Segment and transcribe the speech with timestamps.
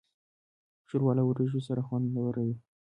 [0.87, 2.55] ښوروا له وریژو سره خوندوره وي.